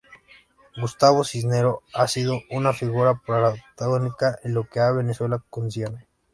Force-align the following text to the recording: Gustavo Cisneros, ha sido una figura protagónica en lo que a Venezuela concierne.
Gustavo 0.77 1.23
Cisneros, 1.23 1.81
ha 1.93 2.07
sido 2.07 2.39
una 2.49 2.73
figura 2.73 3.21
protagónica 3.23 4.39
en 4.43 4.55
lo 4.55 4.67
que 4.67 4.79
a 4.79 4.89
Venezuela 4.91 5.43
concierne. 5.51 6.07